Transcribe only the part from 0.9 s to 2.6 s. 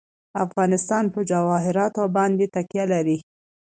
په جواهرات باندې